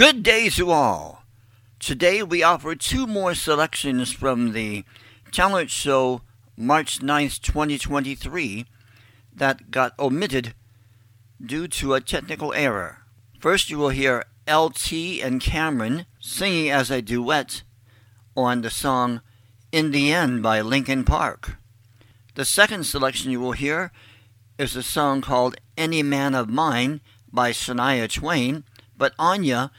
[0.00, 1.24] Good day to all.
[1.78, 4.82] Today we offer two more selections from the
[5.30, 6.22] talent show
[6.56, 8.64] March 9th, 2023
[9.34, 10.54] that got omitted
[11.44, 13.02] due to a technical error.
[13.40, 17.62] First, you will hear LT and Cameron singing as a duet
[18.34, 19.20] on the song
[19.70, 21.58] In the End by Linkin Park.
[22.36, 23.92] The second selection you will hear
[24.56, 28.64] is a song called Any Man of Mine by Shania Twain,
[29.00, 29.70] but Anya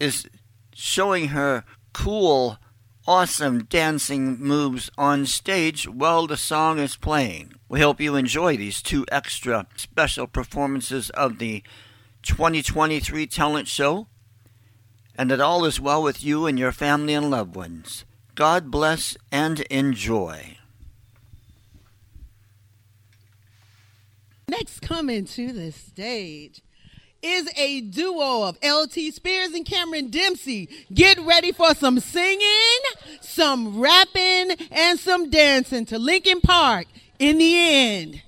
[0.00, 0.28] is
[0.74, 1.62] showing her
[1.92, 2.58] cool,
[3.06, 7.54] awesome dancing moves on stage while the song is playing.
[7.68, 11.62] We hope you enjoy these two extra special performances of the
[12.22, 14.08] 2023 talent show
[15.16, 18.04] and that all is well with you and your family and loved ones.
[18.34, 20.58] God bless and enjoy.
[24.48, 26.62] Next coming to the stage
[27.22, 30.68] is a duo of LT Spears and Cameron Dempsey.
[30.92, 32.80] Get ready for some singing,
[33.20, 36.86] some rapping, and some dancing to Linkin Park
[37.18, 38.22] in the end.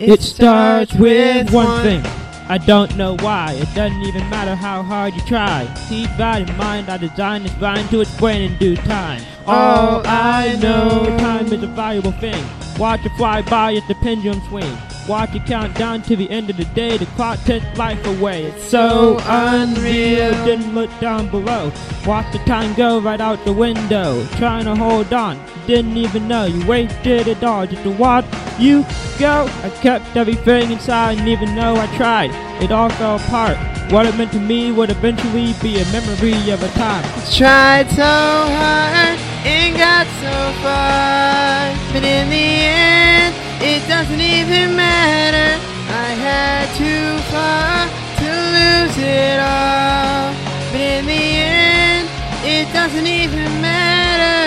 [0.00, 2.19] It starts with one thing.
[2.50, 3.52] I don't know why.
[3.52, 5.72] It doesn't even matter how hard you try.
[5.88, 6.90] Keep that in mind.
[6.90, 9.22] I designed this rhyme to its explain in due time.
[9.46, 12.44] All I know, time is a valuable thing.
[12.76, 14.99] Watch it fly by as the pendulum swings.
[15.10, 16.96] Watch it count down to the end of the day.
[16.96, 18.44] The clock takes life away.
[18.44, 20.30] It's so unreal.
[20.44, 21.72] Didn't look down below.
[22.06, 24.24] Watch the time go right out the window.
[24.36, 25.44] Trying to hold on.
[25.66, 28.24] Didn't even know you wasted it all just to watch
[28.56, 28.84] you
[29.18, 29.50] go.
[29.64, 32.30] I kept everything inside and even though I tried,
[32.62, 33.56] it all fell apart.
[33.90, 37.02] What it meant to me would eventually be a memory of a time.
[37.32, 45.60] Tried so hard and got so far, but in the end, it doesn't even matter.
[45.92, 47.86] I had too far
[48.20, 50.32] to lose it all,
[50.72, 52.08] but in the end,
[52.44, 54.40] it doesn't even matter.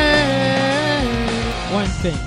[1.74, 2.18] One thing.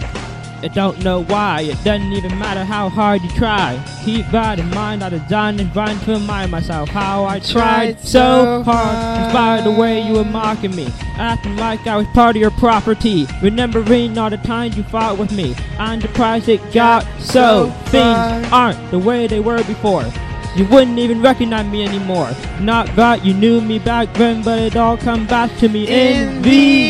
[0.62, 3.78] I don't know why, it doesn't even matter how hard you try.
[4.06, 8.62] Keep that in mind, I designed this rhyme to remind myself how I tried so
[8.62, 9.24] hard.
[9.24, 10.86] Inspired the way you were mocking me,
[11.16, 13.26] acting like I was part of your property.
[13.42, 15.56] Remembering all the times you fought with me.
[15.80, 17.70] I'm surprised it got so.
[17.86, 20.04] Things aren't the way they were before.
[20.54, 22.30] You wouldn't even recognize me anymore.
[22.60, 26.28] Not that you knew me back then, but it all come back to me in,
[26.36, 26.85] In the.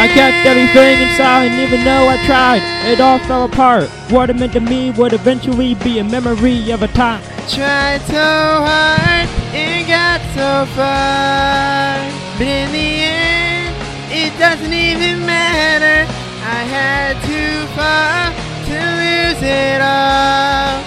[0.00, 3.88] I kept everything inside, and even though I tried, it all fell apart.
[4.10, 7.20] What it meant to me would eventually be a memory of a time.
[7.48, 11.98] Tried so hard and got so far,
[12.38, 13.74] but in the end,
[14.12, 16.06] it doesn't even matter.
[16.46, 18.30] I had too far
[18.70, 20.78] to lose it all,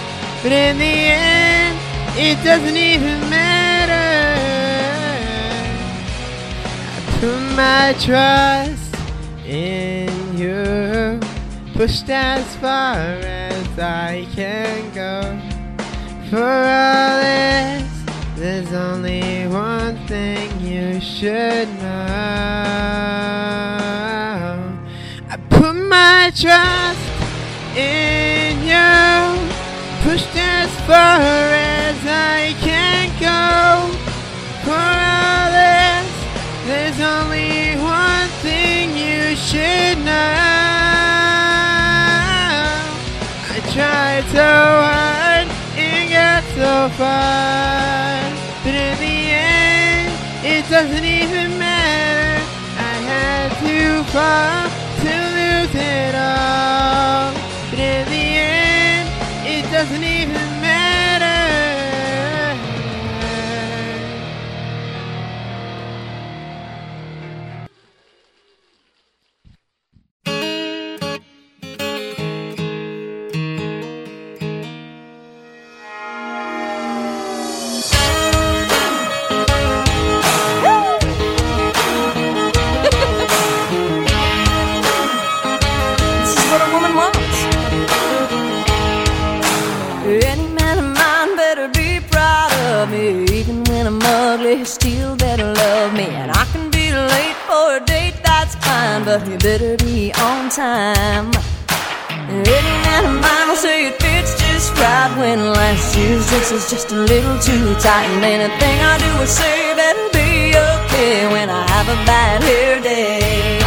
[0.42, 1.78] but in the end,
[2.16, 3.92] it doesn't even matter.
[6.96, 8.81] I put my trust
[11.82, 15.22] pushed as far as I can go.
[16.30, 17.90] For all this,
[18.36, 21.90] there's only one thing you should know.
[25.28, 27.02] I put my trust
[27.76, 29.50] in you,
[30.04, 31.71] pushed as far as
[46.98, 48.20] far,
[48.64, 50.12] but in the end,
[50.44, 52.42] it doesn't even matter.
[52.78, 54.70] I had too far
[55.04, 56.51] to lose it all,
[96.08, 100.12] me, and I can be late for a date, that's fine, but you better be
[100.14, 101.28] on time.
[102.30, 106.70] Any man of mine will say it fits just right when last year's dress is
[106.70, 110.30] just a little too tight, and anything I do will say better be
[110.72, 113.60] okay when I have a bad hair day.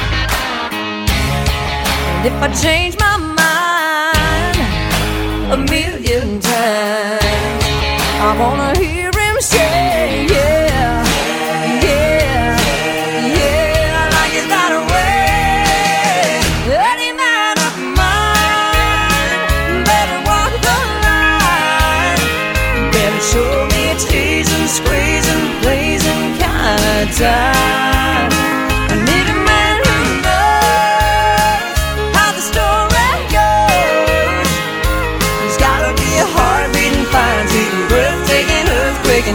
[2.14, 4.56] And if I change my mind
[5.56, 7.64] a million times,
[8.26, 9.03] I wanna hear.
[27.22, 29.96] I need a man who
[30.26, 31.78] knows
[32.16, 34.50] how the story goes.
[35.38, 36.26] There's gotta be a
[37.14, 37.46] fine,
[37.86, 38.66] breathtaking,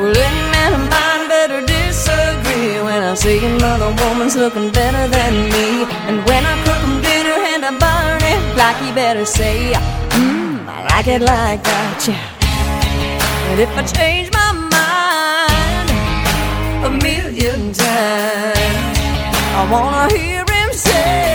[0.00, 3.14] Well, any man of mine better disagree when I
[3.44, 5.84] another woman's looking better than me.
[6.08, 6.71] And when I
[8.62, 9.72] like you better say,
[10.10, 13.50] Mmm, I like it like that, yeah.
[13.50, 15.88] And if I change my mind
[16.88, 18.98] a million times,
[19.58, 21.31] I wanna hear him say.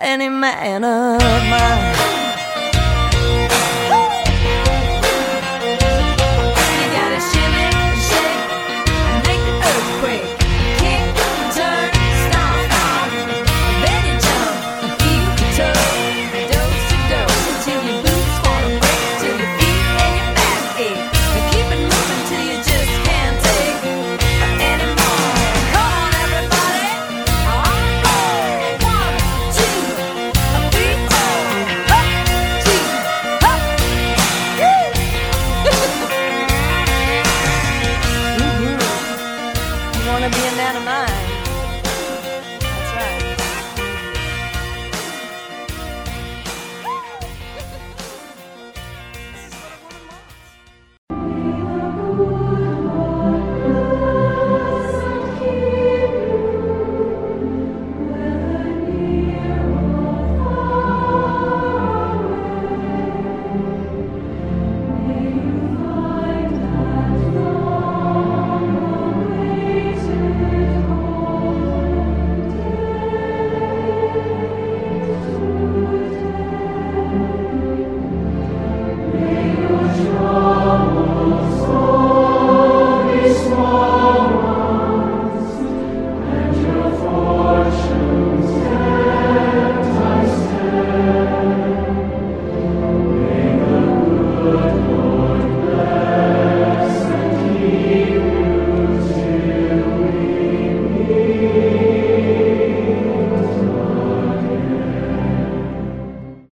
[0.00, 1.20] any man of
[1.50, 2.19] mine.